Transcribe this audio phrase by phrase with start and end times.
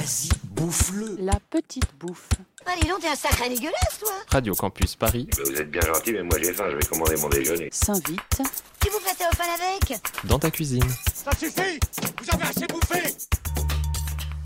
[0.00, 1.16] Vas-y, bouffe-le.
[1.18, 2.30] La petite bouffe.
[2.64, 6.22] Allez, donc, t'es un sacré dégueulasse, toi Radio Campus Paris, vous êtes bien gentil, mais
[6.22, 7.68] moi j'ai faim, je vais commander mon déjeuner.
[7.70, 8.40] S'invite.
[8.80, 10.88] Tu vous prêtez au fan avec dans ta cuisine.
[11.12, 11.78] Ça suffit
[12.22, 13.14] Vous avez assez bouffé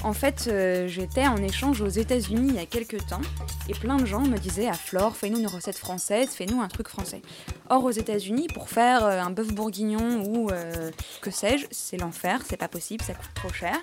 [0.03, 3.23] En fait, euh, j'étais en échange aux États-Unis il y a quelques temps
[3.69, 6.89] et plein de gens me disaient à Flore, fais-nous une recette française, fais-nous un truc
[6.89, 7.23] français.
[7.71, 10.91] Or, aux États-Unis, pour faire euh, un bœuf bourguignon ou euh,
[11.23, 13.77] que sais-je, c'est l'enfer, c'est pas possible, ça coûte trop cher.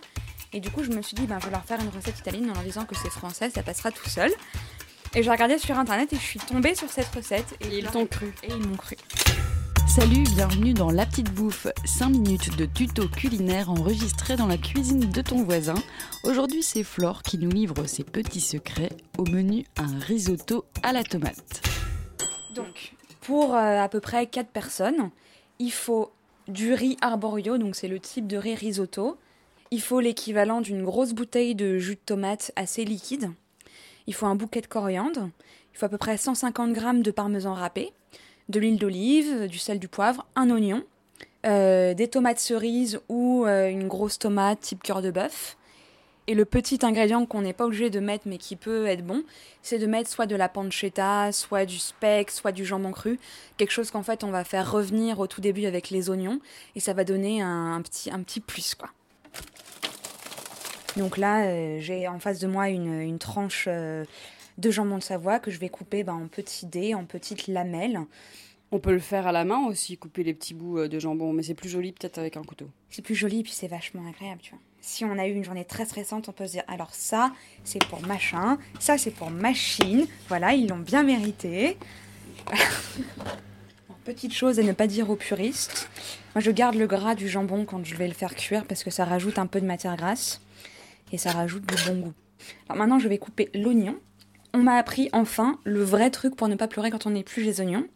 [0.54, 2.50] Et du coup, je me suis dit, ben, je vais leur faire une recette italienne
[2.50, 4.30] en leur disant que c'est français, ça passera tout seul.
[5.16, 7.56] Et j'ai regardé sur internet et je suis tombée sur cette recette.
[7.62, 8.34] Et, ils t'ont cru.
[8.44, 8.98] Et ils m'ont cru.
[9.88, 15.10] Salut, bienvenue dans La Petite Bouffe, 5 minutes de tuto culinaire enregistré dans la cuisine
[15.10, 15.76] de ton voisin.
[16.26, 21.04] Aujourd'hui, c'est Flore qui nous livre ses petits secrets au menu un risotto à la
[21.06, 21.62] tomate.
[22.56, 25.12] Donc, pour euh, à peu près 4 personnes,
[25.60, 26.12] il faut
[26.50, 29.18] du riz arborio, donc c'est le type de riz risotto.
[29.74, 33.32] Il faut l'équivalent d'une grosse bouteille de jus de tomate assez liquide.
[34.06, 35.30] Il faut un bouquet de coriandre.
[35.74, 37.94] Il faut à peu près 150 g de parmesan râpé,
[38.50, 40.84] de l'huile d'olive, du sel, du poivre, un oignon,
[41.46, 45.56] euh, des tomates cerises ou euh, une grosse tomate type cœur de bœuf.
[46.28, 49.24] Et le petit ingrédient qu'on n'est pas obligé de mettre mais qui peut être bon,
[49.62, 53.22] c'est de mettre soit de la pancetta, soit du speck, soit du jambon cru,
[53.56, 56.42] quelque chose qu'en fait on va faire revenir au tout début avec les oignons
[56.76, 58.90] et ça va donner un, un petit, un petit plus quoi.
[60.98, 64.04] Donc là, euh, j'ai en face de moi une, une tranche euh,
[64.58, 68.00] de jambon de Savoie que je vais couper ben, en petits dés, en petites lamelles.
[68.74, 71.34] On peut le faire à la main aussi, couper les petits bouts euh, de jambon,
[71.34, 72.68] mais c'est plus joli peut-être avec un couteau.
[72.90, 74.60] C'est plus joli et puis c'est vachement agréable, tu vois.
[74.82, 77.32] Si on a eu une journée très stressante, on peut se dire alors ça,
[77.64, 80.08] c'est pour machin, ça c'est pour machine.
[80.28, 81.78] Voilà, ils l'ont bien mérité.
[84.06, 85.88] Petite chose à ne pas dire aux puristes.
[86.34, 88.90] Moi, je garde le gras du jambon quand je vais le faire cuire parce que
[88.90, 90.42] ça rajoute un peu de matière grasse
[91.12, 92.14] et ça rajoute du bon goût.
[92.70, 93.98] Alors maintenant, je vais couper l'oignon.
[94.54, 97.62] On m'a appris enfin le vrai truc pour ne pas pleurer quand on épluche les
[97.62, 97.88] oignons.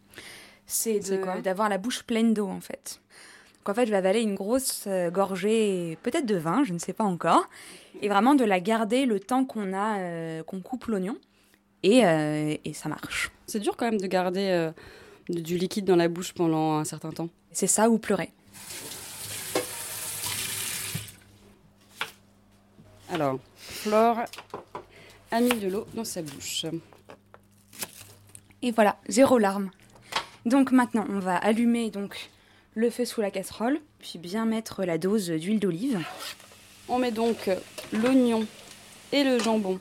[0.66, 1.00] C'est
[1.42, 3.00] d'avoir la bouche pleine d'eau en fait.
[3.58, 6.78] Donc en fait, je vais avaler une grosse euh, gorgée, peut-être de vin, je ne
[6.78, 7.48] sais pas encore,
[8.00, 11.16] et vraiment de la garder le temps qu'on a, euh, qu'on coupe l'oignon,
[11.82, 13.30] et, euh, et ça marche.
[13.46, 14.70] C'est dur quand même de garder euh,
[15.28, 17.28] de- du liquide dans la bouche pendant un certain temps.
[17.52, 18.30] C'est ça ou pleurer.
[23.10, 24.20] Alors, Flore
[25.30, 26.66] a mis de l'eau dans sa bouche.
[28.62, 29.70] Et voilà, zéro larme.
[30.44, 32.30] Donc maintenant, on va allumer donc
[32.74, 36.00] le feu sous la casserole, puis bien mettre la dose d'huile d'olive.
[36.88, 37.50] On met donc
[37.92, 38.46] l'oignon
[39.12, 39.80] et le jambon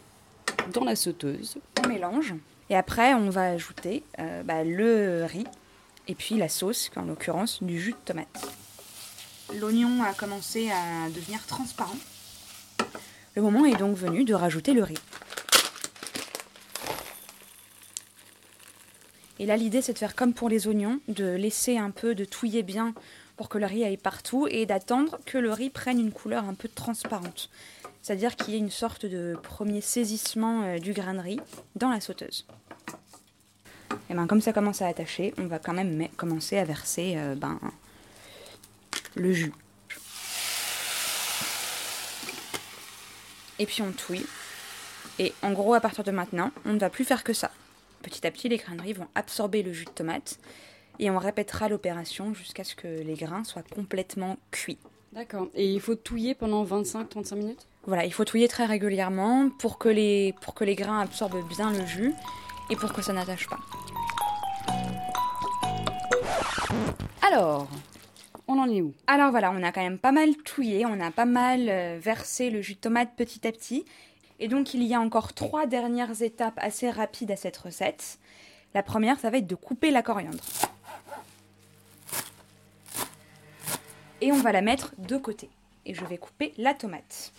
[0.74, 1.58] dans la sauteuse.
[1.84, 2.34] On mélange.
[2.70, 5.46] Et après, on va ajouter euh, bah, le riz
[6.08, 8.48] et puis la sauce, en l'occurrence du jus de tomate.
[9.56, 11.98] L'oignon a commencé à devenir transparent.
[13.36, 14.98] Le moment est donc venu de rajouter le riz.
[19.40, 22.24] Et là, l'idée, c'est de faire comme pour les oignons, de laisser un peu, de
[22.24, 22.94] touiller bien
[23.36, 26.54] pour que le riz aille partout et d'attendre que le riz prenne une couleur un
[26.54, 27.50] peu transparente.
[28.02, 31.40] C'est-à-dire qu'il y ait une sorte de premier saisissement euh, du grain de riz
[31.76, 32.48] dans la sauteuse.
[34.10, 37.36] Et ben, comme ça commence à attacher, on va quand même commencer à verser euh,
[37.36, 37.60] ben,
[39.16, 39.52] le jus.
[43.60, 44.26] Et puis on touille.
[45.20, 47.52] Et en gros, à partir de maintenant, on ne va plus faire que ça.
[48.02, 50.40] Petit à petit, les grains de riz vont absorber le jus de tomate
[51.00, 54.78] et on répétera l'opération jusqu'à ce que les grains soient complètement cuits.
[55.14, 55.48] D'accord.
[55.56, 57.68] Et il faut touiller pendant 25-35 minutes?
[57.88, 61.72] Voilà, il faut touiller très régulièrement pour que les, pour que les grains absorbent bien
[61.72, 62.14] le jus
[62.70, 63.60] et pour que ça n'attache pas.
[67.22, 67.68] Alors,
[68.48, 68.94] on en est où?
[69.08, 72.50] Alors voilà, on a quand même pas mal touillé, on a pas mal euh, versé
[72.50, 73.86] le jus de tomate petit à petit.
[74.40, 78.20] Et donc il y a encore trois dernières étapes assez rapides à cette recette.
[78.74, 80.44] La première, ça va être de couper la coriandre.
[84.22, 85.50] Et on va la mettre de côté.
[85.86, 87.32] Et je vais couper la tomate.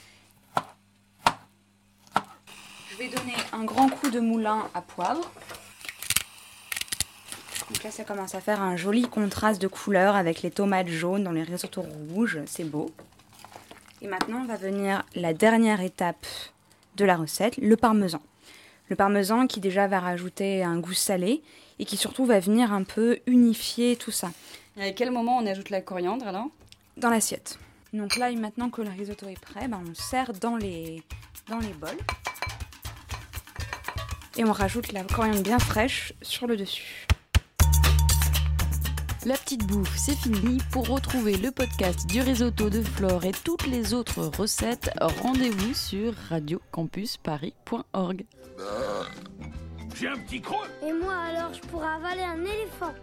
[2.91, 5.31] Je vais donner un grand coup de moulin à poivre.
[7.77, 11.25] Donc là, ça commence à faire un joli contraste de couleurs avec les tomates jaunes
[11.25, 12.39] dans les risottos rouges.
[12.47, 12.91] C'est beau.
[14.01, 16.25] Et maintenant, va venir la dernière étape
[16.97, 18.23] de la recette, le parmesan.
[18.89, 21.43] Le parmesan qui déjà va rajouter un goût salé
[21.79, 24.31] et qui surtout va venir un peu unifier tout ça
[24.79, 26.47] Et à quel moment on ajoute la coriandre alors?
[26.97, 27.59] Dans l'assiette.
[27.93, 31.03] Donc là, maintenant que le risotto est prêt, ben, on le sert dans les,
[31.47, 31.99] dans les bols.
[34.39, 37.07] Et on rajoute la coriandre bien fraîche sur le dessus.
[39.27, 40.59] La petite bouffe, c'est fini.
[40.71, 46.15] Pour retrouver le podcast du risotto de Flore et toutes les autres recettes, rendez-vous sur
[46.31, 48.25] radiocampusparis.org.
[49.97, 52.95] J'ai un petit creux Et moi alors, je pourrais avaler un éléphant.